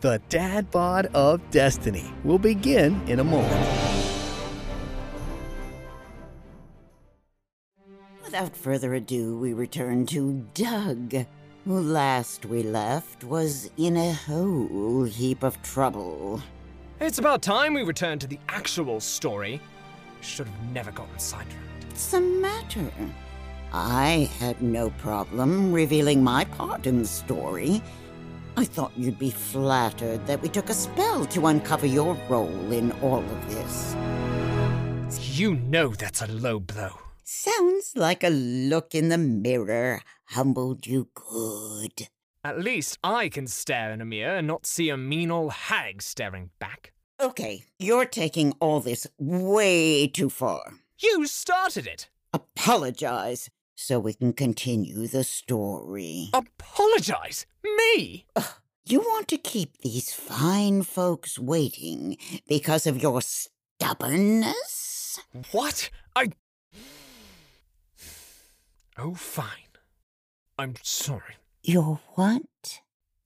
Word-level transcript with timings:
The 0.00 0.22
Dad 0.28 0.70
Bod 0.70 1.06
of 1.06 1.40
Destiny 1.50 2.12
will 2.22 2.38
begin 2.38 3.02
in 3.08 3.18
a 3.18 3.24
moment. 3.24 3.68
Without 8.24 8.56
further 8.56 8.94
ado, 8.94 9.36
we 9.36 9.54
return 9.54 10.06
to 10.06 10.46
Doug, 10.54 11.26
who 11.64 11.80
last 11.80 12.46
we 12.46 12.62
left 12.62 13.24
was 13.24 13.72
in 13.76 13.96
a 13.96 14.12
whole 14.12 15.02
heap 15.02 15.42
of 15.42 15.60
trouble. 15.62 16.40
It's 17.00 17.18
about 17.18 17.42
time 17.42 17.74
we 17.74 17.82
return 17.82 18.20
to 18.20 18.28
the 18.28 18.38
actual 18.48 19.00
story. 19.00 19.60
Should 20.20 20.46
have 20.46 20.72
never 20.72 20.92
gotten 20.92 21.18
sidetracked. 21.18 21.84
What's 21.88 22.12
the 22.12 22.20
matter? 22.20 22.88
I 23.72 24.30
had 24.38 24.62
no 24.62 24.90
problem 24.90 25.72
revealing 25.72 26.22
my 26.22 26.44
part 26.44 26.86
in 26.86 27.00
the 27.00 27.06
story. 27.08 27.82
I 28.58 28.64
thought 28.64 28.90
you'd 28.96 29.20
be 29.20 29.30
flattered 29.30 30.26
that 30.26 30.42
we 30.42 30.48
took 30.48 30.68
a 30.68 30.74
spell 30.74 31.24
to 31.26 31.46
uncover 31.46 31.86
your 31.86 32.18
role 32.28 32.72
in 32.72 32.90
all 33.02 33.20
of 33.20 33.50
this. 33.54 33.94
You 35.38 35.54
know 35.54 35.90
that's 35.90 36.22
a 36.22 36.26
low 36.26 36.58
blow. 36.58 36.98
Sounds 37.22 37.92
like 37.94 38.24
a 38.24 38.30
look 38.30 38.96
in 38.96 39.10
the 39.10 39.16
mirror 39.16 40.02
humbled 40.24 40.88
you 40.88 41.08
good. 41.14 42.08
At 42.42 42.58
least 42.58 42.98
I 43.04 43.28
can 43.28 43.46
stare 43.46 43.92
in 43.92 44.00
a 44.00 44.04
mirror 44.04 44.38
and 44.38 44.48
not 44.48 44.66
see 44.66 44.88
a 44.88 44.96
mean 44.96 45.30
old 45.30 45.52
hag 45.52 46.02
staring 46.02 46.50
back. 46.58 46.92
Okay, 47.20 47.64
you're 47.78 48.06
taking 48.06 48.54
all 48.58 48.80
this 48.80 49.06
way 49.20 50.08
too 50.08 50.30
far. 50.30 50.72
You 50.98 51.28
started 51.28 51.86
it! 51.86 52.08
Apologize 52.32 53.50
so 53.78 54.00
we 54.00 54.12
can 54.12 54.32
continue 54.32 55.06
the 55.06 55.22
story. 55.22 56.30
Apologize? 56.32 57.46
Me? 57.62 58.26
You 58.84 58.98
want 59.00 59.28
to 59.28 59.38
keep 59.38 59.78
these 59.78 60.12
fine 60.12 60.82
folks 60.82 61.38
waiting 61.38 62.16
because 62.48 62.88
of 62.88 63.00
your 63.00 63.22
stubbornness? 63.22 65.20
What? 65.52 65.90
I. 66.16 66.32
Oh, 68.98 69.14
fine. 69.14 69.46
I'm 70.58 70.74
sorry. 70.82 71.36
Your 71.62 72.00
what? 72.14 72.80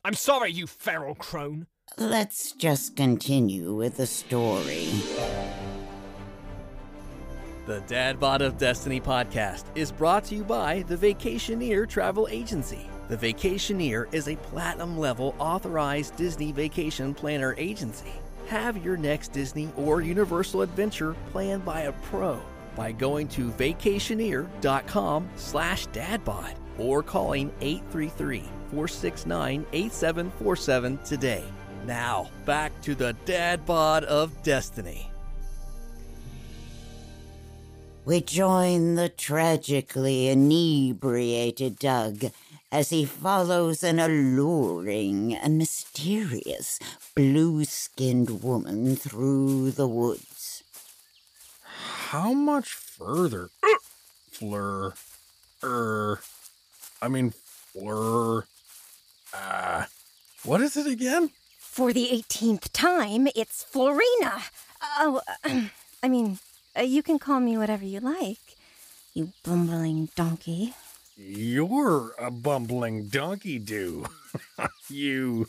I'm 0.05 0.14
sorry, 0.14 0.53
you 0.53 0.66
feral 0.66 1.14
crone. 1.14 1.66
Let's 1.97 2.53
just 2.53 2.94
continue 2.94 3.72
with 3.72 3.97
the 3.97 4.06
story. 4.06 4.89
The 7.64 7.80
Dad 7.82 8.18
Bod 8.18 8.42
of 8.42 8.58
Destiny 8.58 9.00
podcast 9.00 9.66
is 9.77 9.92
brought 9.92 10.24
to 10.24 10.34
you 10.34 10.42
by 10.42 10.82
the 10.88 10.96
Vacationeer 10.96 11.88
Travel 11.88 12.27
Agency. 12.28 12.91
The 13.06 13.16
Vacationeer 13.16 14.12
is 14.12 14.27
a 14.27 14.34
platinum 14.34 14.98
level 14.98 15.36
authorized 15.38 16.16
Disney 16.16 16.50
vacation 16.50 17.14
planner 17.14 17.54
agency. 17.56 18.14
Have 18.48 18.84
your 18.84 18.96
next 18.96 19.30
Disney 19.30 19.70
or 19.77 20.00
Universal 20.00 20.62
adventure 20.62 21.14
planned 21.30 21.64
by 21.64 21.82
a 21.82 21.92
pro 21.92 22.42
by 22.74 22.91
going 22.91 23.28
to 23.28 23.52
vacationeer.com 23.52 25.30
slash 25.36 25.86
dadbod 25.88 26.54
or 26.78 27.04
calling 27.04 27.52
833-469-8747 28.72 31.08
today. 31.08 31.44
Now, 31.86 32.28
back 32.44 32.72
to 32.82 32.97
the 32.97 33.12
Dad 33.24 33.64
Bod 33.64 34.02
of 34.02 34.42
Destiny. 34.42 35.11
We 38.05 38.20
join 38.20 38.97
the 38.97 39.08
tragically 39.08 40.27
inebriated 40.28 41.78
Doug 41.78 42.33
as 42.72 42.91
he 42.91 43.05
follows 43.05 43.84
an 43.84 44.00
alluring 44.00 45.36
and 45.36 45.56
mysterious 45.56 46.81
blue 47.14 47.64
skinned 47.64 48.42
woman 48.42 48.97
through 48.97 49.70
the 49.70 49.86
woods. 49.86 50.64
How 51.62 52.33
much 52.33 52.75
further? 52.75 53.50
Fleur. 54.32 54.94
Er. 55.62 56.21
I 57.00 57.06
mean, 57.06 57.32
Fleur. 57.72 58.47
Ah. 59.32 59.87
what 60.43 60.60
is 60.60 60.76
it 60.76 60.88
again? 60.88 61.31
For 61.59 61.93
the 61.93 62.09
18th 62.10 62.69
time, 62.72 63.28
it's 63.37 63.62
Florina. 63.62 64.43
Oh, 64.99 65.21
I 66.03 66.09
mean, 66.09 66.32
uh, 66.32 66.51
Uh, 66.77 66.83
you 66.83 67.03
can 67.03 67.19
call 67.19 67.41
me 67.41 67.59
whatever 67.59 67.84
you 67.84 68.00
like, 68.00 68.56
you 69.12 69.33
bumbling 69.44 70.09
donkey. 70.16 70.75
You're 71.16 72.15
a 72.19 72.31
bumbling 72.31 73.09
donkey 73.09 73.59
do. 73.59 74.06
you 74.88 75.47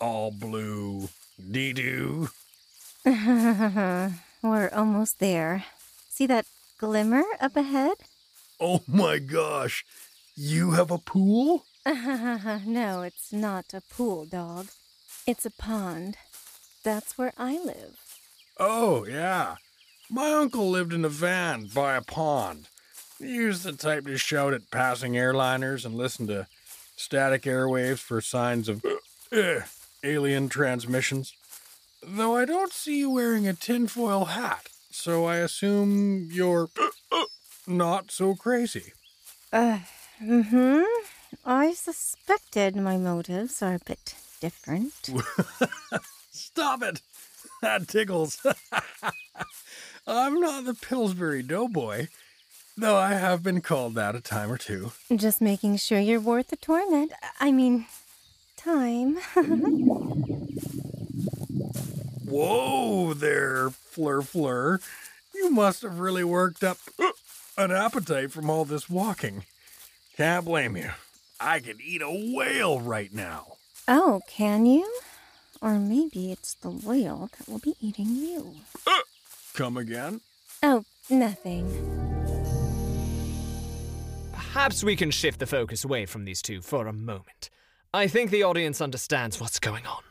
all 0.00 0.32
blue 0.32 1.08
dee 1.38 1.72
doo. 1.72 2.30
We're 3.04 4.70
almost 4.72 5.20
there. 5.20 5.64
See 6.08 6.26
that 6.26 6.46
glimmer 6.78 7.22
up 7.40 7.56
ahead? 7.56 7.98
Oh 8.58 8.82
my 8.88 9.20
gosh. 9.20 9.84
You 10.34 10.72
have 10.72 10.90
a 10.90 10.98
pool? 10.98 11.64
no, 11.86 13.02
it's 13.02 13.32
not 13.32 13.72
a 13.72 13.80
pool, 13.82 14.26
Doug. 14.26 14.68
It's 15.26 15.46
a 15.46 15.50
pond. 15.50 16.16
That's 16.82 17.16
where 17.16 17.32
I 17.38 17.58
live. 17.62 17.98
Oh, 18.58 19.06
yeah. 19.06 19.56
My 20.12 20.32
uncle 20.32 20.68
lived 20.68 20.92
in 20.92 21.04
a 21.04 21.08
van 21.08 21.66
by 21.72 21.94
a 21.94 22.02
pond. 22.02 22.66
He 23.20 23.32
used 23.32 23.62
the 23.62 23.72
type 23.72 24.06
to 24.06 24.18
shout 24.18 24.52
at 24.52 24.70
passing 24.72 25.12
airliners 25.12 25.84
and 25.84 25.94
listen 25.94 26.26
to 26.26 26.48
static 26.96 27.42
airwaves 27.42 28.00
for 28.00 28.20
signs 28.20 28.68
of 28.68 28.84
uh, 29.32 29.60
alien 30.02 30.48
transmissions. 30.48 31.34
Though 32.02 32.36
I 32.36 32.44
don't 32.44 32.72
see 32.72 32.98
you 32.98 33.10
wearing 33.10 33.46
a 33.46 33.54
tinfoil 33.54 34.24
hat, 34.24 34.68
so 34.90 35.26
I 35.26 35.36
assume 35.36 36.28
you're 36.32 36.70
uh, 37.12 37.24
not 37.68 38.10
so 38.10 38.34
crazy. 38.34 38.92
Uh, 39.52 39.78
mm-hmm. 40.20 40.82
I 41.44 41.72
suspected 41.74 42.74
my 42.74 42.96
motives 42.96 43.62
are 43.62 43.74
a 43.74 43.80
bit 43.86 44.16
different. 44.40 44.92
Stop 46.32 46.82
it! 46.82 47.00
That 47.62 47.86
tickles. 47.86 48.44
I'm 50.06 50.40
not 50.40 50.64
the 50.64 50.74
Pillsbury 50.74 51.42
Doughboy, 51.42 52.08
though 52.76 52.96
I 52.96 53.14
have 53.14 53.42
been 53.42 53.60
called 53.60 53.94
that 53.94 54.14
a 54.16 54.20
time 54.20 54.50
or 54.50 54.58
two. 54.58 54.92
Just 55.14 55.40
making 55.40 55.76
sure 55.76 55.98
you're 56.00 56.20
worth 56.20 56.48
the 56.48 56.56
torment. 56.56 57.12
I 57.38 57.52
mean, 57.52 57.86
time. 58.56 59.18
Whoa 62.24 63.14
there, 63.14 63.70
Fleur 63.70 64.22
Fleur. 64.22 64.80
You 65.34 65.50
must 65.50 65.82
have 65.82 65.98
really 65.98 66.24
worked 66.24 66.62
up 66.62 66.78
uh, 66.98 67.10
an 67.56 67.70
appetite 67.70 68.30
from 68.32 68.48
all 68.50 68.64
this 68.64 68.88
walking. 68.88 69.44
Can't 70.16 70.44
blame 70.44 70.76
you. 70.76 70.90
I 71.40 71.60
could 71.60 71.80
eat 71.80 72.02
a 72.02 72.10
whale 72.34 72.80
right 72.80 73.12
now. 73.12 73.54
oh, 73.88 74.20
can 74.28 74.66
you? 74.66 74.88
Or 75.62 75.78
maybe 75.78 76.32
it's 76.32 76.54
the 76.54 76.70
whale 76.70 77.30
that 77.38 77.48
will 77.48 77.58
be 77.58 77.74
eating 77.80 78.14
you. 78.16 78.54
Come 79.60 79.76
again? 79.76 80.22
Oh, 80.62 80.84
nothing. 81.10 81.68
Perhaps 84.32 84.82
we 84.82 84.96
can 84.96 85.10
shift 85.10 85.38
the 85.38 85.46
focus 85.46 85.84
away 85.84 86.06
from 86.06 86.24
these 86.24 86.40
two 86.40 86.62
for 86.62 86.86
a 86.86 86.94
moment. 86.94 87.50
I 87.92 88.06
think 88.06 88.30
the 88.30 88.42
audience 88.42 88.80
understands 88.80 89.38
what's 89.38 89.58
going 89.58 89.86
on. 89.86 90.02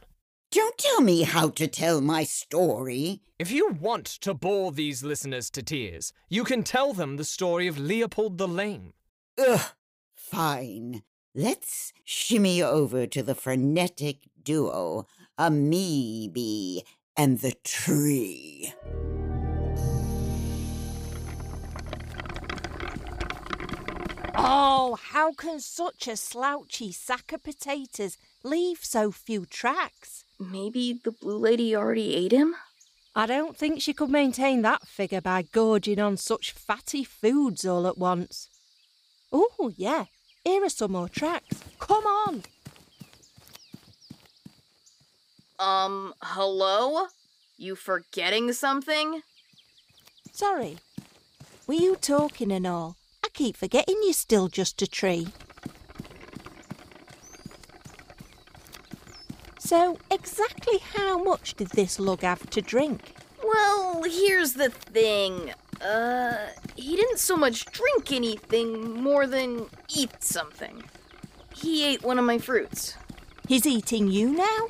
Don't 0.52 0.78
tell 0.78 1.02
me 1.02 1.24
how 1.24 1.50
to 1.50 1.66
tell 1.66 2.00
my 2.00 2.26
story. 2.26 3.22
If 3.40 3.50
you 3.50 3.70
want 3.70 4.06
to 4.22 4.36
bore 4.36 4.72
these 4.72 5.04
listeners 5.04 5.50
to 5.50 5.64
tears, 5.64 6.14
you 6.30 6.44
can 6.44 6.62
tell 6.62 6.94
them 6.94 7.18
the 7.18 7.24
story 7.24 7.66
of 7.66 7.80
Leopold 7.80 8.38
the 8.38 8.48
Lame. 8.48 8.94
Ugh, 9.40 9.72
fine. 10.14 11.02
Let's 11.34 11.92
shimmy 12.04 12.62
over 12.62 13.08
to 13.08 13.24
the 13.24 13.34
frenetic 13.34 14.18
duo, 14.44 15.08
Ahmee'Bee 15.40 16.84
and 17.18 17.40
the 17.40 17.56
tree. 17.64 18.76
Oh, 24.42 24.98
how 25.02 25.34
can 25.34 25.60
such 25.60 26.08
a 26.08 26.16
slouchy 26.16 26.94
sack 26.94 27.34
of 27.34 27.44
potatoes 27.44 28.18
leave 28.42 28.80
so 28.82 29.12
few 29.12 29.46
tracks? 29.46 30.24
Maybe 30.40 30.94
the 30.94 31.12
blue 31.12 31.38
lady 31.38 31.76
already 31.76 32.16
ate 32.16 32.32
him? 32.32 32.56
I 33.14 33.26
don't 33.26 33.58
think 33.58 33.82
she 33.82 33.94
could 33.94 34.10
maintain 34.10 34.62
that 34.62 34.88
figure 34.88 35.20
by 35.20 35.42
gorging 35.42 36.00
on 36.00 36.16
such 36.16 36.54
fatty 36.54 37.04
foods 37.04 37.66
all 37.66 37.86
at 37.86 37.98
once. 37.98 38.48
Oh, 39.34 39.74
yeah, 39.76 40.06
here 40.46 40.64
are 40.64 40.70
some 40.70 40.94
more 40.94 41.10
tracks. 41.10 41.60
Come 41.78 42.06
on. 42.06 42.44
Um, 45.60 46.14
hello? 46.22 47.08
You 47.58 47.76
forgetting 47.76 48.54
something? 48.54 49.22
Sorry. 50.32 50.78
Were 51.68 51.74
you 51.74 51.98
talking 51.98 52.54
and 52.54 52.66
all? 52.66 52.96
Keep 53.40 53.56
forgetting 53.56 53.96
you're 54.04 54.12
still 54.12 54.50
just 54.50 54.82
a 54.82 54.86
tree. 54.86 55.30
So, 59.58 59.98
exactly 60.12 60.80
how 60.80 61.24
much 61.24 61.54
did 61.54 61.70
this 61.70 62.02
lug 62.02 62.20
have 62.24 62.50
to 62.50 62.62
drink? 62.62 63.16
Well, 63.42 64.04
here's 64.04 64.56
the 64.56 64.70
thing. 64.70 65.54
Uh, 65.82 66.48
he 66.76 66.98
didn't 66.98 67.20
so 67.20 67.38
much 67.38 67.64
drink 67.68 68.12
anything 68.12 69.02
more 69.02 69.26
than 69.26 69.68
eat 69.96 70.22
something. 70.22 70.84
He 71.56 71.86
ate 71.86 72.04
one 72.04 72.20
of 72.20 72.26
my 72.26 72.40
fruits. 72.40 72.96
He's 73.48 73.66
eating 73.66 74.10
you 74.10 74.34
now? 74.34 74.68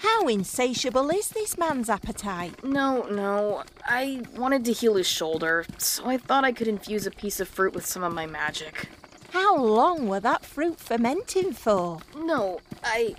How 0.00 0.28
insatiable 0.28 1.08
is 1.08 1.28
this 1.28 1.56
man's 1.56 1.88
appetite? 1.88 2.62
No, 2.62 3.04
no. 3.04 3.62
I 3.84 4.22
wanted 4.36 4.64
to 4.66 4.72
heal 4.72 4.94
his 4.94 5.08
shoulder, 5.08 5.64
so 5.78 6.06
I 6.06 6.16
thought 6.16 6.44
I 6.44 6.52
could 6.52 6.68
infuse 6.68 7.06
a 7.06 7.10
piece 7.10 7.40
of 7.40 7.48
fruit 7.48 7.74
with 7.74 7.84
some 7.84 8.02
of 8.02 8.14
my 8.14 8.26
magic. 8.26 8.88
How 9.32 9.56
long 9.56 10.08
were 10.08 10.20
that 10.20 10.44
fruit 10.44 10.78
fermenting 10.78 11.52
for? 11.52 11.98
No, 12.16 12.60
I. 12.84 13.16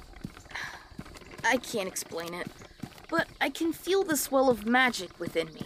I 1.44 1.58
can't 1.58 1.88
explain 1.88 2.34
it, 2.34 2.48
but 3.10 3.28
I 3.42 3.50
can 3.50 3.74
feel 3.74 4.04
the 4.04 4.16
swell 4.16 4.50
of 4.50 4.66
magic 4.66 5.20
within 5.20 5.48
me. 5.54 5.66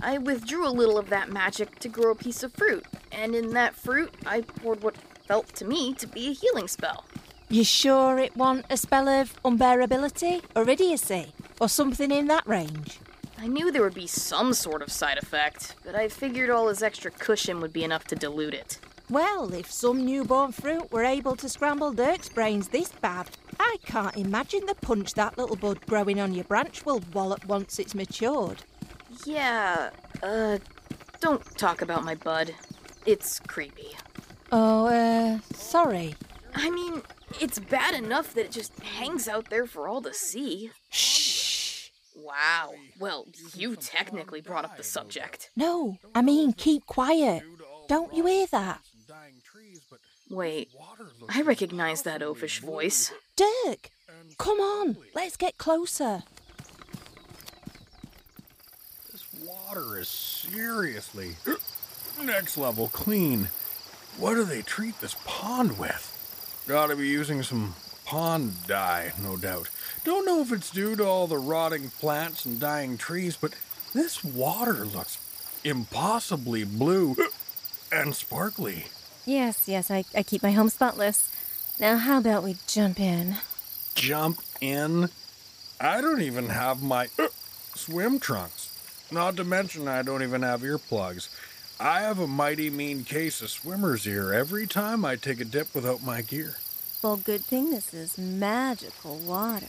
I 0.00 0.18
withdrew 0.18 0.66
a 0.66 0.70
little 0.70 0.98
of 0.98 1.10
that 1.10 1.30
magic 1.30 1.78
to 1.80 1.88
grow 1.88 2.12
a 2.12 2.14
piece 2.14 2.42
of 2.42 2.52
fruit, 2.52 2.84
and 3.10 3.34
in 3.34 3.52
that 3.54 3.74
fruit, 3.74 4.14
I 4.24 4.42
poured 4.42 4.82
what 4.82 4.96
felt 5.26 5.48
to 5.56 5.64
me 5.64 5.94
to 5.94 6.06
be 6.06 6.28
a 6.28 6.32
healing 6.32 6.68
spell. 6.68 7.04
You 7.48 7.64
sure 7.64 8.18
it 8.18 8.36
wasn't 8.36 8.66
a 8.70 8.76
spell 8.76 9.08
of 9.08 9.42
unbearability 9.42 10.42
or 10.54 10.68
idiocy 10.68 11.32
or 11.60 11.68
something 11.68 12.10
in 12.12 12.28
that 12.28 12.46
range? 12.46 13.00
I 13.42 13.46
knew 13.46 13.72
there 13.72 13.82
would 13.82 13.94
be 13.94 14.06
some 14.06 14.52
sort 14.52 14.82
of 14.82 14.92
side 14.92 15.16
effect, 15.16 15.74
but 15.82 15.94
I 15.94 16.08
figured 16.08 16.50
all 16.50 16.68
his 16.68 16.82
extra 16.82 17.10
cushion 17.10 17.62
would 17.62 17.72
be 17.72 17.84
enough 17.84 18.04
to 18.08 18.14
dilute 18.14 18.52
it. 18.52 18.78
Well, 19.08 19.54
if 19.54 19.72
some 19.72 20.04
newborn 20.04 20.52
fruit 20.52 20.92
were 20.92 21.04
able 21.04 21.36
to 21.36 21.48
scramble 21.48 21.90
Dirk's 21.92 22.28
brains 22.28 22.68
this 22.68 22.90
bad, 22.90 23.30
I 23.58 23.78
can't 23.86 24.14
imagine 24.14 24.66
the 24.66 24.74
punch 24.74 25.14
that 25.14 25.38
little 25.38 25.56
bud 25.56 25.84
growing 25.86 26.20
on 26.20 26.34
your 26.34 26.44
branch 26.44 26.84
will 26.84 27.00
wallop 27.14 27.46
once 27.46 27.78
it's 27.78 27.94
matured. 27.94 28.62
Yeah, 29.24 29.88
uh, 30.22 30.58
don't 31.20 31.42
talk 31.56 31.80
about 31.80 32.04
my 32.04 32.16
bud. 32.16 32.54
It's 33.06 33.40
creepy. 33.40 33.96
Oh, 34.52 34.86
uh, 34.86 35.38
sorry. 35.54 36.14
I 36.54 36.68
mean, 36.68 37.02
it's 37.40 37.58
bad 37.58 37.94
enough 37.94 38.34
that 38.34 38.44
it 38.44 38.52
just 38.52 38.78
hangs 38.80 39.28
out 39.28 39.48
there 39.48 39.64
for 39.66 39.88
all 39.88 40.02
to 40.02 40.12
see. 40.12 40.72
Shh. 40.90 41.39
Wow. 42.22 42.74
Well, 42.98 43.26
you 43.54 43.76
technically 43.76 44.40
brought 44.40 44.64
up 44.64 44.76
the 44.76 44.82
subject. 44.82 45.50
No, 45.56 45.98
I 46.14 46.22
mean 46.22 46.52
keep 46.52 46.86
quiet. 46.86 47.42
Don't 47.88 48.14
you 48.14 48.26
hear 48.26 48.46
that? 48.48 48.80
Wait, 50.28 50.70
I 51.28 51.42
recognize 51.42 52.02
that 52.02 52.20
oafish 52.20 52.60
voice. 52.60 53.12
Dirk, 53.34 53.90
come 54.38 54.60
on, 54.60 54.96
let's 55.12 55.36
get 55.36 55.58
closer. 55.58 56.22
This 59.10 59.26
water 59.44 59.98
is 59.98 60.08
seriously 60.08 61.34
next 62.22 62.56
level 62.56 62.88
clean. 62.88 63.48
What 64.18 64.34
do 64.34 64.44
they 64.44 64.62
treat 64.62 65.00
this 65.00 65.16
pond 65.24 65.78
with? 65.78 66.64
Gotta 66.68 66.94
be 66.94 67.08
using 67.08 67.42
some 67.42 67.74
pond 68.10 68.66
dye, 68.66 69.12
no 69.22 69.36
doubt. 69.36 69.68
Don't 70.02 70.26
know 70.26 70.40
if 70.40 70.50
it's 70.50 70.70
due 70.70 70.96
to 70.96 71.04
all 71.06 71.28
the 71.28 71.38
rotting 71.38 71.90
plants 71.90 72.44
and 72.44 72.58
dying 72.58 72.98
trees, 72.98 73.36
but 73.36 73.54
this 73.94 74.24
water 74.24 74.84
looks 74.84 75.16
impossibly 75.62 76.64
blue 76.64 77.14
and 77.92 78.12
sparkly. 78.16 78.86
Yes, 79.24 79.68
yes, 79.68 79.92
I, 79.92 80.04
I 80.12 80.24
keep 80.24 80.42
my 80.42 80.50
home 80.50 80.70
spotless. 80.70 81.32
Now, 81.78 81.98
how 81.98 82.18
about 82.18 82.42
we 82.42 82.56
jump 82.66 82.98
in? 82.98 83.36
Jump 83.94 84.40
in? 84.60 85.08
I 85.80 86.00
don't 86.00 86.22
even 86.22 86.48
have 86.48 86.82
my 86.82 87.06
uh, 87.16 87.28
swim 87.76 88.18
trunks. 88.18 89.06
Not 89.12 89.36
to 89.36 89.44
mention, 89.44 89.86
I 89.86 90.02
don't 90.02 90.24
even 90.24 90.42
have 90.42 90.62
earplugs. 90.62 91.28
I 91.78 92.00
have 92.00 92.18
a 92.18 92.26
mighty 92.26 92.70
mean 92.70 93.04
case 93.04 93.40
of 93.40 93.50
swimmer's 93.50 94.04
ear 94.04 94.32
every 94.32 94.66
time 94.66 95.04
I 95.04 95.14
take 95.14 95.40
a 95.40 95.44
dip 95.44 95.72
without 95.76 96.02
my 96.02 96.22
gear. 96.22 96.56
Well, 97.02 97.16
good 97.16 97.40
thing 97.40 97.70
this 97.70 97.94
is 97.94 98.18
magical 98.18 99.16
water. 99.16 99.66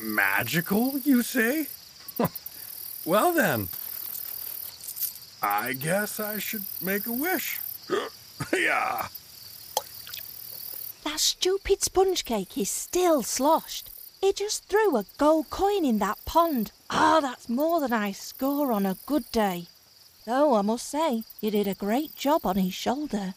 Magical, 0.00 0.98
you 0.98 1.22
say? 1.22 1.68
well 3.04 3.32
then, 3.32 3.68
I 5.40 5.74
guess 5.74 6.18
I 6.18 6.38
should 6.38 6.64
make 6.80 7.06
a 7.06 7.12
wish. 7.12 7.60
yeah. 8.52 9.06
That 11.04 11.20
stupid 11.20 11.82
sponge 11.82 12.24
cake 12.24 12.58
is 12.58 12.70
still 12.70 13.22
sloshed. 13.22 13.90
He 14.20 14.32
just 14.32 14.64
threw 14.64 14.96
a 14.96 15.04
gold 15.18 15.50
coin 15.50 15.84
in 15.84 15.98
that 15.98 16.24
pond. 16.24 16.72
Ah, 16.90 17.20
that's 17.20 17.48
more 17.48 17.80
than 17.80 17.92
I 17.92 18.10
score 18.10 18.72
on 18.72 18.86
a 18.86 18.96
good 19.06 19.30
day. 19.30 19.66
Though 20.24 20.54
I 20.54 20.62
must 20.62 20.88
say, 20.88 21.22
you 21.40 21.50
did 21.52 21.68
a 21.68 21.74
great 21.74 22.16
job 22.16 22.44
on 22.44 22.56
his 22.56 22.74
shoulder. 22.74 23.34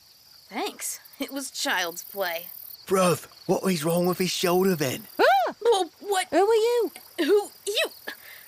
Thanks. 0.50 1.00
It 1.20 1.32
was 1.32 1.50
child's 1.50 2.04
play. 2.04 2.48
Bruv, 2.86 3.26
what 3.48 3.64
is 3.72 3.84
wrong 3.84 4.06
with 4.06 4.20
his 4.20 4.30
shoulder 4.30 4.76
then? 4.76 5.04
Ah! 5.20 5.56
Well, 5.64 5.90
what? 6.02 6.28
Who 6.30 6.48
are 6.48 6.54
you? 6.54 6.92
Who? 7.18 7.50
You? 7.66 7.88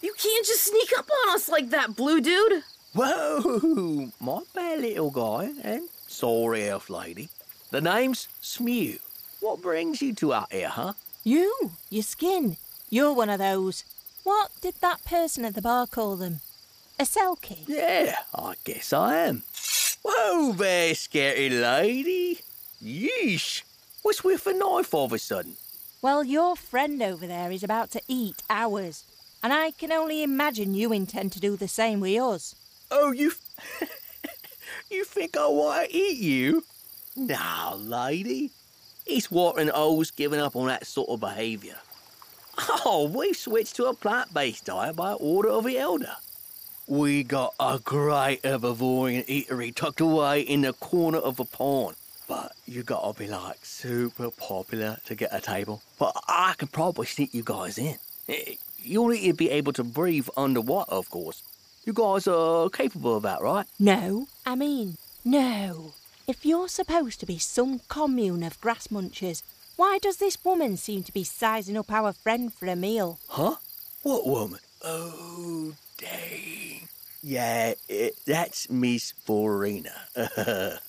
You 0.02 0.14
can't 0.16 0.46
just 0.46 0.66
sneak 0.66 0.92
up 0.98 1.10
on 1.10 1.36
us 1.36 1.50
like 1.50 1.72
that, 1.72 1.96
blue 1.96 2.22
dude. 2.22 2.64
Whoa, 2.94 4.12
my 4.20 4.42
bad 4.54 4.82
little 4.82 5.10
guy 5.10 5.52
and 5.64 5.90
sorry 6.08 6.70
elf 6.70 6.90
lady. 6.90 7.30
The 7.72 7.82
name's 7.82 8.28
Smew. 8.42 9.00
What 9.40 9.62
brings 9.62 10.02
you 10.02 10.14
to 10.16 10.34
out 10.34 10.52
here, 10.52 10.70
huh? 10.70 10.94
You, 11.24 11.72
your 11.90 12.04
skin. 12.04 12.58
You're 12.92 13.14
one 13.14 13.30
of 13.30 13.40
those. 13.40 13.84
What 14.24 14.52
did 14.62 14.76
that 14.82 15.04
person 15.04 15.46
at 15.46 15.56
the 15.56 15.62
bar 15.62 15.88
call 15.88 16.16
them? 16.16 16.42
A 17.00 17.04
selkie? 17.04 17.68
Yeah, 17.68 18.18
I 18.36 18.54
guess 18.64 18.94
I 18.94 19.16
am. 19.16 19.44
Whoa 20.04 20.54
there, 20.54 20.94
scary 20.94 21.50
lady. 21.50 22.40
Yeesh. 22.84 23.64
What's 24.08 24.24
with 24.24 24.48
a 24.48 24.54
knife 24.54 24.94
all 24.94 25.04
of 25.04 25.12
a 25.12 25.20
sudden? 25.20 25.58
Well, 26.02 26.24
your 26.24 26.56
friend 26.56 27.02
over 27.04 27.28
there 27.28 27.52
is 27.52 27.62
about 27.62 27.92
to 27.92 28.02
eat 28.08 28.42
ours, 28.50 29.04
and 29.44 29.52
I 29.52 29.72
can 29.72 29.92
only 29.92 30.24
imagine 30.24 30.74
you 30.74 30.94
intend 30.94 31.34
to 31.34 31.42
do 31.42 31.58
the 31.58 31.68
same 31.68 32.00
with 32.00 32.18
us. 32.18 32.56
Oh, 32.90 33.12
you. 33.12 33.34
you 34.90 35.04
think 35.04 35.36
I 35.36 35.48
want 35.48 35.90
to 35.90 35.94
eat 35.98 36.20
you? 36.20 36.64
Nah, 37.18 37.74
lady. 37.74 38.52
It's 39.06 39.30
Warren 39.30 39.70
O's 39.74 40.10
giving 40.12 40.40
up 40.40 40.56
on 40.56 40.68
that 40.68 40.88
sort 40.88 41.10
of 41.10 41.20
behaviour. 41.20 41.76
Oh, 42.86 43.12
we've 43.14 43.36
switched 43.36 43.76
to 43.76 43.88
a 43.88 43.94
plant 43.94 44.34
based 44.34 44.64
diet 44.64 44.96
by 44.96 45.12
order 45.16 45.50
of 45.50 45.66
the 45.66 45.78
Elder. 45.78 46.16
We 46.88 47.24
got 47.24 47.56
a 47.60 47.82
great 47.84 48.42
herbivorian 48.44 49.28
eatery 49.28 49.76
tucked 49.76 50.00
away 50.00 50.40
in 50.40 50.62
the 50.62 50.72
corner 50.72 51.18
of 51.18 51.42
a 51.42 51.46
pond. 51.46 51.98
But 52.28 52.52
you 52.66 52.84
gotta 52.84 53.18
be 53.18 53.28
like 53.28 53.64
super 53.64 54.30
popular 54.32 54.98
to 55.06 55.16
get 55.16 55.34
a 55.34 55.40
table. 55.42 55.82
But 55.98 56.14
I 56.28 56.54
can 56.58 56.68
probably 56.68 57.06
sneak 57.06 57.34
you 57.34 57.44
guys 57.44 57.78
in. 57.78 57.98
Eh, 58.28 58.56
You'll 58.84 59.10
need 59.10 59.28
to 59.28 59.34
be 59.34 59.50
able 59.50 59.74
to 59.74 59.84
breathe 59.84 60.30
underwater, 60.38 60.92
of 60.92 61.10
course. 61.10 61.42
You 61.86 61.94
guys 61.94 62.28
are 62.28 62.70
capable 62.70 63.18
of 63.18 63.24
that, 63.24 63.42
right? 63.42 63.66
No, 63.80 64.28
I 64.46 64.56
mean, 64.56 64.98
no. 65.26 65.94
If 66.28 66.46
you're 66.46 66.68
supposed 66.70 67.20
to 67.22 67.26
be 67.26 67.38
some 67.38 67.80
commune 67.88 68.44
of 68.44 68.60
grass 68.62 68.88
munchers, 68.88 69.42
why 69.78 70.00
does 70.02 70.18
this 70.18 70.38
woman 70.44 70.78
seem 70.78 71.04
to 71.04 71.12
be 71.14 71.24
sizing 71.24 71.78
up 71.78 71.92
our 71.92 72.14
friend 72.14 72.54
for 72.54 72.68
a 72.68 72.76
meal? 72.76 73.20
Huh? 73.30 73.56
What 74.04 74.26
woman? 74.28 74.60
Oh, 74.84 75.74
dang. 75.98 76.88
Yeah, 77.24 77.74
it, 77.90 78.16
that's 78.26 78.70
Miss 78.70 79.12
Florina. 79.26 79.92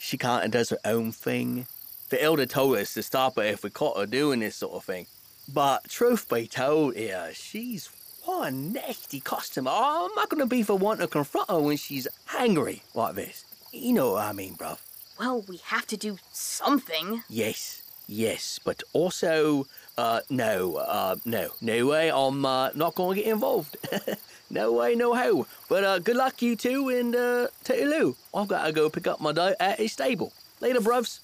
she 0.00 0.16
kind 0.16 0.44
of 0.44 0.50
does 0.50 0.70
her 0.70 0.78
own 0.84 1.12
thing. 1.12 1.66
The 2.08 2.20
elder 2.22 2.46
told 2.46 2.78
us 2.78 2.94
to 2.94 3.02
stop 3.02 3.36
her 3.36 3.42
if 3.42 3.62
we 3.62 3.68
caught 3.68 3.98
her 3.98 4.06
doing 4.06 4.40
this 4.40 4.56
sort 4.56 4.72
of 4.72 4.84
thing. 4.84 5.06
But 5.52 5.90
truth 5.90 6.26
be 6.28 6.46
told, 6.46 6.96
yeah, 6.96 7.28
she's 7.34 7.90
one 8.24 8.72
nasty 8.72 9.20
customer. 9.20 9.70
I'm 9.72 10.10
not 10.16 10.30
gonna 10.30 10.46
be 10.46 10.62
for 10.62 10.78
one 10.78 10.98
to 10.98 11.06
confront 11.06 11.50
her 11.50 11.60
when 11.60 11.76
she's 11.76 12.08
angry 12.36 12.82
like 12.94 13.14
this. 13.14 13.44
You 13.72 13.92
know 13.92 14.12
what 14.12 14.24
I 14.24 14.32
mean, 14.32 14.54
bruv. 14.54 14.78
Well, 15.18 15.44
we 15.46 15.58
have 15.64 15.86
to 15.88 15.98
do 15.98 16.16
something. 16.32 17.22
Yes, 17.28 17.82
yes, 18.08 18.58
but 18.64 18.82
also, 18.94 19.66
uh, 19.98 20.20
no, 20.30 20.76
uh, 20.76 21.16
no, 21.26 21.50
no 21.60 21.86
way. 21.86 22.10
I'm 22.10 22.46
uh, 22.46 22.70
not 22.74 22.94
going 22.94 23.16
to 23.16 23.22
get 23.22 23.30
involved. 23.30 23.76
no 24.50 24.72
way, 24.72 24.94
no 24.94 25.14
how. 25.14 25.46
But 25.68 25.84
uh, 25.84 25.98
good 26.00 26.16
luck, 26.16 26.42
you 26.42 26.56
two, 26.56 26.88
and 26.88 27.14
uh, 27.14 27.48
Lou. 27.68 28.16
I've 28.34 28.48
got 28.48 28.66
to 28.66 28.72
go 28.72 28.90
pick 28.90 29.06
up 29.06 29.20
my 29.20 29.32
dog 29.32 29.54
at 29.60 29.78
his 29.78 29.92
stable. 29.92 30.32
Later, 30.60 30.80
bruvs. 30.80 31.20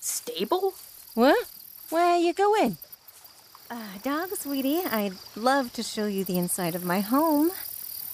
Stable? 0.00 0.74
What? 1.14 1.46
Where 1.90 2.14
are 2.14 2.18
you 2.18 2.32
going? 2.32 2.78
Uh, 3.70 3.98
Doug, 4.02 4.30
sweetie, 4.30 4.82
I'd 4.84 5.14
love 5.34 5.72
to 5.74 5.82
show 5.82 6.06
you 6.06 6.24
the 6.24 6.38
inside 6.38 6.74
of 6.74 6.84
my 6.84 7.00
home. 7.00 7.50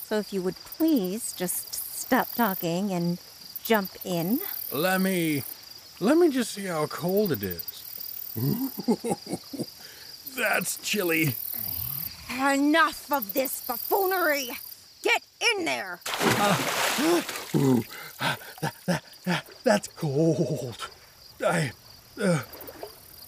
So 0.04 0.18
if 0.18 0.32
you 0.32 0.40
would 0.42 0.56
please 0.56 1.32
just 1.32 1.74
stop 1.98 2.32
talking 2.34 2.92
and 2.92 3.18
jump 3.62 3.90
in. 4.04 4.40
Let 4.72 5.00
me. 5.00 5.44
Let 6.00 6.16
me 6.16 6.30
just 6.30 6.52
see 6.52 6.66
how 6.66 6.86
cold 6.86 7.32
it 7.32 7.42
is. 7.42 7.64
That's 10.36 10.76
chilly. 10.78 11.34
Enough 12.38 13.12
of 13.12 13.34
this 13.34 13.60
buffoonery! 13.66 14.50
Get 15.02 15.22
in 15.56 15.64
there! 15.64 16.00
Ooh, 17.54 17.82
that, 18.20 18.38
that, 18.86 19.04
that, 19.24 19.44
that's 19.64 19.88
cold. 19.88 20.88
I. 21.44 21.72
Uh, 22.20 22.42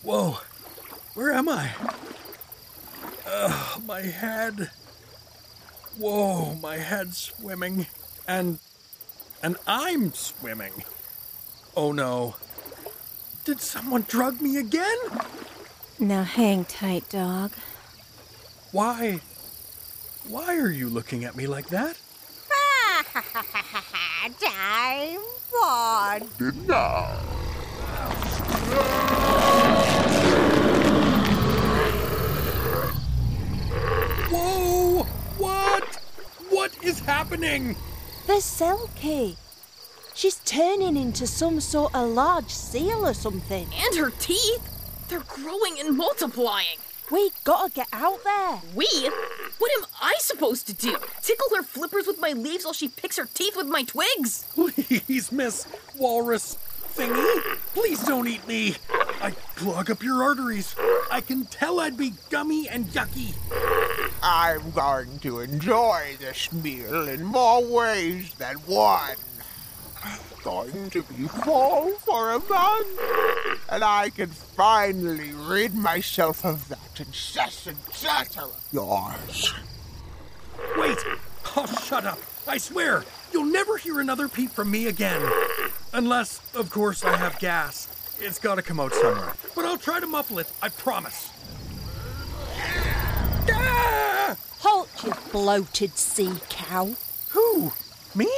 whoa. 0.03 0.39
Where 1.15 1.33
am 1.33 1.49
I? 1.49 1.73
Uh, 3.27 3.79
my 3.85 4.01
head. 4.03 4.71
Whoa, 5.99 6.55
my 6.55 6.77
head's 6.77 7.19
swimming. 7.19 7.87
And. 8.29 8.59
And 9.43 9.57
I'm 9.67 10.13
swimming. 10.13 10.85
Oh 11.77 11.93
no. 11.93 12.37
Did 13.45 13.61
someone 13.61 14.05
drug 14.09 14.41
me 14.41 14.57
again? 14.57 14.99
Now 15.99 16.23
hang 16.23 16.65
tight, 16.65 17.09
Doug. 17.09 17.51
Why? 18.73 19.21
Why 20.29 20.57
are 20.57 20.71
you 20.71 20.89
looking 20.89 21.25
at 21.25 21.35
me 21.35 21.49
like 21.49 21.69
that? 21.71 21.99
Time 24.41 25.21
one. 25.51 26.21
Whoa! 34.31 35.03
What? 35.39 35.97
What 36.51 36.85
is 36.85 37.01
happening? 37.01 37.75
There's 38.29 38.45
Selkie. 38.45 39.37
She's 40.15 40.37
turning 40.45 40.97
into 40.97 41.27
some 41.27 41.59
sort 41.59 41.93
of 41.97 42.09
large 42.11 42.51
seal 42.51 43.05
or 43.05 43.15
something. 43.15 43.67
And 43.75 43.99
her 43.99 44.11
teeth! 44.21 45.09
They're 45.09 45.25
growing 45.27 45.81
and 45.81 45.97
multiplying. 45.97 46.79
We 47.11 47.31
gotta 47.45 47.73
get 47.73 47.89
out 47.93 48.23
there. 48.23 48.61
We? 48.75 48.87
What 49.59 49.73
am 49.79 49.87
I 50.01 50.15
supposed 50.19 50.67
to 50.69 50.73
do? 50.73 50.97
Tickle 51.23 51.57
her 51.57 51.63
flippers 51.63 52.07
with 52.07 52.21
my 52.21 52.33
leaves 52.33 52.65
while 52.65 52.73
she 52.73 52.89
picks 52.89 53.17
her 53.17 53.27
teeth 53.35 53.57
with 53.57 53.67
my 53.67 53.83
twigs? 53.83 54.47
Please, 54.55 55.33
Miss 55.33 55.67
Walrus 55.97 56.57
Thingy, 56.95 57.57
please 57.73 58.03
don't 58.05 58.27
eat 58.27 58.47
me. 58.49 58.75
I 59.23 59.31
clog 59.55 59.91
up 59.91 60.03
your 60.03 60.23
arteries. 60.23 60.75
I 61.11 61.21
can 61.21 61.45
tell 61.47 61.79
I'd 61.79 61.97
be 61.97 62.15
gummy 62.31 62.69
and 62.69 62.87
yucky. 62.87 63.33
I'm 64.23 64.71
going 64.73 65.19
to 65.21 65.41
enjoy 65.41 66.17
this 66.19 66.53
meal 66.53 67.09
in 67.09 67.23
more 67.25 67.65
ways 67.65 68.35
than 68.35 68.57
one. 68.67 69.17
Going 70.43 70.89
to 70.91 71.03
be 71.03 71.29
full 71.29 71.91
for 71.99 72.31
a 72.31 72.39
month, 72.39 73.69
and 73.69 73.85
I 73.85 74.09
can 74.09 74.31
finally 74.31 75.33
rid 75.33 75.75
myself 75.75 76.47
of 76.47 76.67
that 76.69 76.99
incessant 76.99 77.77
chatter 77.93 78.43
of 78.43 78.69
yours. 78.73 79.53
Wait! 80.79 80.97
Oh, 81.57 81.67
shut 81.85 82.07
up! 82.07 82.19
I 82.49 82.57
swear, 82.57 83.05
you'll 83.33 83.45
never 83.45 83.77
hear 83.77 84.01
another 84.01 84.29
peep 84.29 84.51
from 84.51 84.71
me 84.71 84.87
again. 84.87 85.21
Unless, 85.93 86.41
of 86.55 86.71
course, 86.71 87.05
I 87.05 87.17
have 87.17 87.39
gas. 87.39 88.17
It's 88.19 88.39
gotta 88.39 88.63
come 88.63 88.81
out 88.81 88.95
somewhere. 88.95 89.35
But 89.55 89.67
I'll 89.67 89.77
try 89.77 90.01
to 90.01 90.07
muffle 90.07 90.39
it, 90.39 90.51
I 90.63 90.71
promise. 90.71 91.31
Ah! 93.53 94.37
Halt, 94.61 94.89
you 95.05 95.13
bloated 95.33 95.99
sea 95.99 96.33
cow. 96.49 96.95
Who? 97.31 97.73
Me? 98.15 98.31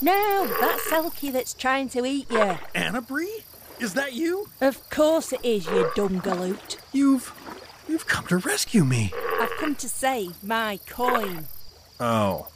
No, 0.00 0.46
that's 0.60 0.82
Selkie 0.90 1.32
that's 1.32 1.54
trying 1.54 1.88
to 1.90 2.04
eat 2.04 2.30
you. 2.30 2.58
Anna 2.74 3.00
Bree? 3.00 3.44
Is 3.80 3.94
that 3.94 4.12
you? 4.12 4.48
Of 4.60 4.88
course 4.90 5.32
it 5.32 5.44
is, 5.44 5.66
you 5.66 5.90
dumb 5.94 6.20
galoot. 6.20 6.76
You've. 6.92 7.32
You've 7.88 8.06
come 8.06 8.26
to 8.28 8.38
rescue 8.38 8.84
me. 8.84 9.12
I've 9.40 9.56
come 9.58 9.74
to 9.76 9.88
save 9.88 10.42
my 10.42 10.78
coin. 10.88 11.46
Oh. 12.00 12.48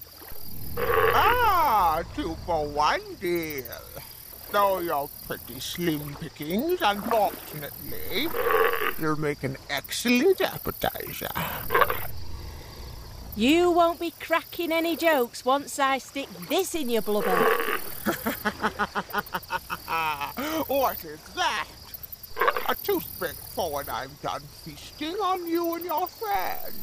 Ah, 0.79 2.03
two 2.15 2.37
for 2.47 2.67
one 2.67 3.03
deal. 3.21 3.65
Though 4.51 4.79
you're 4.79 5.11
pretty 5.27 5.61
slim 5.61 6.17
pickings, 6.21 6.81
unfortunately, 6.83 8.29
you'll 8.99 9.21
make 9.21 9.45
an 9.45 9.59
excellent 9.69 10.41
appetizer. 10.41 11.29
You 13.39 13.71
won't 13.71 14.01
be 14.01 14.13
cracking 14.19 14.73
any 14.73 14.97
jokes 14.97 15.45
once 15.45 15.79
I 15.79 15.99
stick 15.99 16.29
this 16.49 16.75
in 16.75 16.91
your 16.91 17.03
blubber. 17.03 17.31
what 20.67 21.05
is 21.05 21.21
that? 21.37 21.69
A 22.69 22.75
toothpick 22.75 23.37
for 23.55 23.75
when 23.75 23.89
I'm 23.89 24.11
done 24.25 24.41
feasting 24.65 25.15
on 25.15 25.47
you 25.47 25.77
and 25.77 25.85
your 25.85 26.09
friend. 26.09 26.75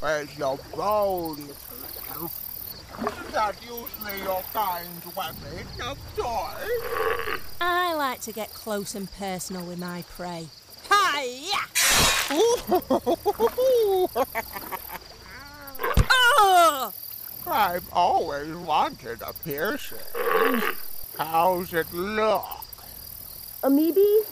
Where's 0.00 0.36
your 0.36 0.58
bowl, 0.76 1.30
little? 1.30 2.30
Isn't 2.98 3.32
that 3.32 3.56
usually 3.62 4.22
your 4.22 4.42
kind 4.52 5.02
weapon 5.16 5.66
of 5.82 5.96
choice? 6.14 7.40
I 7.62 7.94
like 7.94 8.20
to 8.20 8.32
get 8.32 8.52
close 8.52 8.94
and 8.94 9.10
personal 9.12 9.64
with 9.64 9.78
my 9.78 10.04
prey. 10.14 10.48
Hiya! 10.90 11.56
I've 17.46 17.92
always 17.92 18.54
wanted 18.54 19.22
a 19.22 19.32
piercing. 19.44 19.98
How's 21.18 21.72
it 21.74 21.92
look? 21.92 22.44
Ahmee'Bee, 23.62 24.22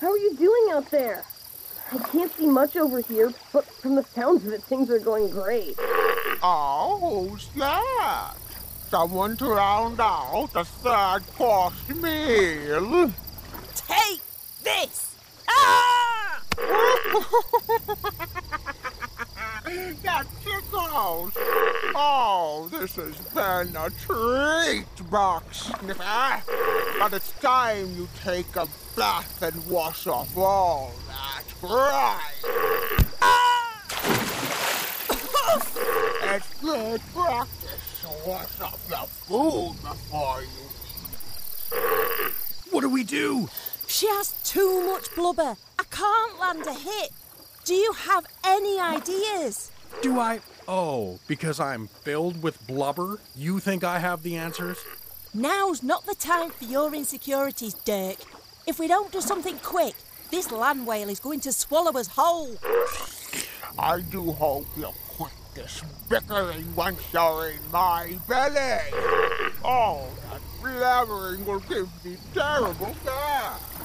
how 0.00 0.10
are 0.10 0.18
you 0.18 0.34
doing 0.36 0.68
out 0.72 0.90
there? 0.90 1.24
I 1.92 1.98
can't 1.98 2.32
see 2.32 2.46
much 2.46 2.76
over 2.76 3.00
here, 3.00 3.32
but 3.52 3.64
from 3.64 3.94
the 3.94 4.02
sounds 4.02 4.44
of 4.44 4.52
it, 4.52 4.62
things 4.64 4.90
are 4.90 4.98
going 4.98 5.30
great. 5.30 5.76
Oh, 6.42 7.28
who's 7.30 7.48
that? 7.56 8.34
Someone 8.88 9.36
to 9.36 9.46
round 9.46 10.00
out 10.00 10.50
a 10.54 10.64
third 10.64 11.22
course 11.36 11.88
meal. 11.88 13.12
Take 13.74 14.20
this! 14.62 15.16
Ah! 15.48 16.42
that 19.66 20.26
tickles! 20.44 21.32
Oh, 21.94 22.68
this 22.70 22.96
has 22.96 23.16
been 23.34 23.74
a 23.76 23.90
treat, 23.90 25.10
Box 25.10 25.70
Sniffer. 25.80 26.02
Eh? 26.02 26.40
But 26.98 27.12
it's 27.14 27.32
time 27.40 27.94
you 27.96 28.08
take 28.22 28.54
a 28.56 28.68
bath 28.96 29.42
and 29.42 29.66
wash 29.66 30.06
off 30.06 30.36
all 30.36 30.92
that 31.08 31.44
grime. 31.60 32.20
Ah! 33.20 33.82
It's 36.28 36.60
good 36.60 37.00
practice 37.14 38.02
to 38.02 38.08
wash 38.28 38.60
off 38.60 38.88
the 38.88 39.06
food 39.08 39.74
before 39.82 40.42
you 40.42 40.48
eat. 41.74 42.32
What 42.70 42.82
do 42.82 42.88
we 42.90 43.04
do? 43.04 43.48
She 43.86 44.06
has 44.08 44.34
too 44.44 44.86
much 44.86 45.14
blubber. 45.14 45.56
I 45.78 45.84
can't 45.90 46.38
land 46.38 46.66
a 46.66 46.74
hit. 46.74 47.10
Do 47.66 47.74
you 47.74 47.92
have 47.94 48.24
any 48.44 48.78
ideas? 48.78 49.72
Do 50.00 50.20
I. 50.20 50.38
Oh, 50.68 51.18
because 51.26 51.58
I'm 51.58 51.88
filled 51.88 52.40
with 52.40 52.64
blubber? 52.64 53.18
You 53.34 53.58
think 53.58 53.82
I 53.82 53.98
have 53.98 54.22
the 54.22 54.36
answers? 54.36 54.78
Now's 55.34 55.82
not 55.82 56.06
the 56.06 56.14
time 56.14 56.50
for 56.50 56.64
your 56.64 56.94
insecurities, 56.94 57.74
Dirk. 57.74 58.18
If 58.68 58.78
we 58.78 58.86
don't 58.86 59.10
do 59.10 59.20
something 59.20 59.58
quick, 59.64 59.96
this 60.30 60.52
land 60.52 60.86
whale 60.86 61.08
is 61.08 61.18
going 61.18 61.40
to 61.40 61.50
swallow 61.50 61.98
us 61.98 62.06
whole. 62.06 62.56
I 63.76 63.98
do 64.12 64.30
hope 64.30 64.66
you'll 64.76 64.94
quit 65.08 65.32
this 65.56 65.82
bickering 66.08 66.72
once 66.76 67.02
you're 67.12 67.50
in 67.50 67.70
my 67.72 68.16
belly. 68.28 68.78
Oh, 69.64 70.06
that 70.30 70.40
blabbering 70.62 71.44
will 71.44 71.58
give 71.58 71.88
me 72.04 72.16
terrible 72.32 72.94
gas. 73.04 73.75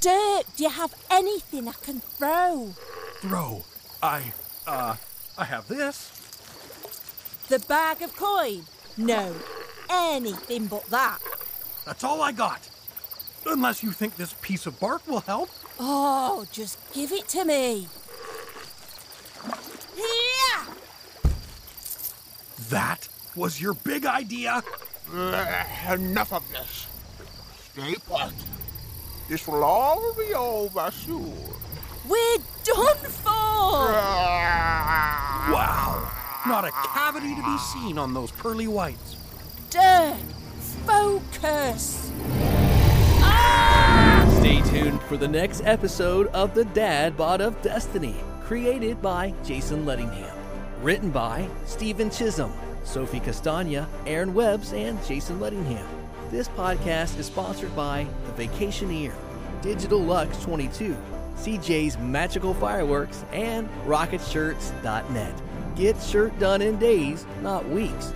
Dirk, 0.00 0.46
do 0.56 0.64
you 0.64 0.70
have 0.70 0.94
anything 1.10 1.68
I 1.68 1.72
can 1.72 2.00
throw? 2.00 2.74
Throw. 3.20 3.64
I. 4.02 4.32
Uh. 4.66 4.96
I 5.40 5.44
have 5.44 5.68
this. 5.68 6.10
The 7.48 7.60
bag 7.60 8.02
of 8.02 8.14
coin? 8.14 8.62
No, 8.98 9.34
anything 9.88 10.66
but 10.66 10.84
that. 10.90 11.18
That's 11.86 12.04
all 12.04 12.20
I 12.20 12.32
got. 12.32 12.60
Unless 13.46 13.82
you 13.82 13.90
think 13.90 14.16
this 14.16 14.34
piece 14.42 14.66
of 14.66 14.78
bark 14.78 15.06
will 15.08 15.20
help. 15.20 15.48
Oh, 15.78 16.44
just 16.52 16.78
give 16.92 17.10
it 17.10 17.26
to 17.28 17.46
me. 17.46 17.88
Yeah! 19.96 20.74
That 22.68 23.08
was 23.34 23.58
your 23.60 23.72
big 23.72 24.04
idea? 24.04 24.62
Ugh, 25.14 25.66
enough 25.94 26.34
of 26.34 26.46
this. 26.52 26.86
Stay 27.72 27.94
put. 28.06 28.34
This 29.30 29.46
will 29.46 29.62
all 29.62 30.12
be 30.14 30.34
over 30.34 30.90
soon. 30.90 31.32
We're 32.08 32.38
done 32.64 32.96
for! 32.96 33.94
Ah. 33.94 35.48
Wow. 35.52 36.50
Not 36.50 36.64
a 36.64 36.72
cavity 36.72 37.36
to 37.36 37.42
be 37.42 37.58
seen 37.58 37.96
on 37.96 38.12
those 38.12 38.32
pearly 38.32 38.66
whites. 38.66 39.16
Dirk, 39.70 40.18
focus! 40.84 42.10
Ah! 43.22 44.26
Stay 44.40 44.60
tuned 44.62 44.80
tuned 44.80 45.02
for 45.02 45.16
the 45.16 45.28
next 45.28 45.62
episode 45.64 46.26
of 46.28 46.52
The 46.54 46.64
Dad 46.64 47.16
Bod 47.16 47.40
of 47.40 47.62
Destiny, 47.62 48.16
created 48.42 49.00
by 49.00 49.32
Jason 49.44 49.86
Leadingham. 49.86 50.36
Written 50.82 51.10
by 51.12 51.48
Stephen 51.66 52.10
Chisholm, 52.10 52.52
Sophie 52.82 53.20
Castagna, 53.20 53.88
Aaron 54.06 54.34
Webbs, 54.34 54.72
and 54.72 54.98
Jason 55.06 55.38
Leadingham. 55.38 55.99
This 56.30 56.48
podcast 56.48 57.18
is 57.18 57.26
sponsored 57.26 57.74
by 57.74 58.06
The 58.24 58.46
Vacationeer, 58.46 59.12
Digital 59.62 59.98
Lux 59.98 60.40
22, 60.44 60.96
CJ's 61.36 61.98
Magical 61.98 62.54
Fireworks, 62.54 63.24
and 63.32 63.68
RocketShirts.net. 63.84 65.42
Get 65.74 66.00
shirt 66.00 66.38
done 66.38 66.62
in 66.62 66.78
days, 66.78 67.26
not 67.42 67.68
weeks. 67.68 68.12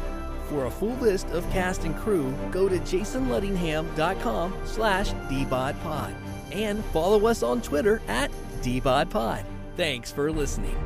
For 0.49 0.67
a 0.67 0.71
full 0.71 0.95
list 0.97 1.27
of 1.31 1.49
cast 1.51 1.83
and 1.83 1.97
crew, 1.97 2.33
go 2.53 2.69
to 2.69 2.79
jasonleadingham.com 2.79 4.55
slash 4.65 5.11
dbodpod 5.11 6.15
and 6.53 6.85
follow 6.87 7.27
us 7.27 7.43
on 7.43 7.63
Twitter 7.63 8.01
at 8.07 8.31
dbodpod. 8.63 9.45
Thanks 9.77 10.13
for 10.13 10.31
listening. 10.31 10.77